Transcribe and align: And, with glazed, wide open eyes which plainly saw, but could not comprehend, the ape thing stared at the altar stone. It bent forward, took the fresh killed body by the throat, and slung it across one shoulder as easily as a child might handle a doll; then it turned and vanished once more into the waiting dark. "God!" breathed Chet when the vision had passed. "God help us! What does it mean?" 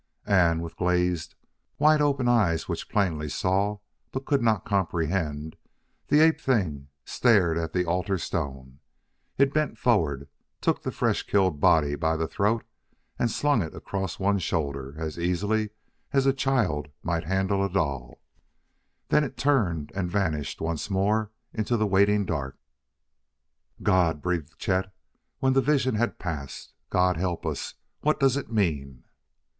And, 0.25 0.63
with 0.63 0.77
glazed, 0.77 1.35
wide 1.77 2.01
open 2.01 2.27
eyes 2.27 2.67
which 2.67 2.89
plainly 2.89 3.29
saw, 3.29 3.77
but 4.11 4.25
could 4.25 4.41
not 4.41 4.65
comprehend, 4.65 5.57
the 6.07 6.21
ape 6.21 6.41
thing 6.41 6.87
stared 7.05 7.55
at 7.55 7.71
the 7.71 7.85
altar 7.85 8.17
stone. 8.17 8.79
It 9.37 9.53
bent 9.53 9.77
forward, 9.77 10.27
took 10.59 10.81
the 10.81 10.91
fresh 10.91 11.21
killed 11.21 11.59
body 11.59 11.93
by 11.93 12.17
the 12.17 12.27
throat, 12.27 12.65
and 13.19 13.29
slung 13.29 13.61
it 13.61 13.75
across 13.75 14.17
one 14.17 14.39
shoulder 14.39 14.95
as 14.97 15.19
easily 15.19 15.69
as 16.13 16.25
a 16.25 16.33
child 16.33 16.87
might 17.03 17.25
handle 17.25 17.63
a 17.63 17.69
doll; 17.69 18.23
then 19.09 19.23
it 19.23 19.37
turned 19.37 19.91
and 19.93 20.09
vanished 20.09 20.59
once 20.61 20.89
more 20.89 21.29
into 21.53 21.77
the 21.77 21.85
waiting 21.85 22.25
dark. 22.25 22.57
"God!" 23.83 24.19
breathed 24.23 24.57
Chet 24.57 24.91
when 25.37 25.53
the 25.53 25.61
vision 25.61 25.93
had 25.93 26.17
passed. 26.17 26.73
"God 26.89 27.17
help 27.17 27.45
us! 27.45 27.75
What 27.99 28.19
does 28.19 28.35
it 28.35 28.51
mean?" 28.51 29.03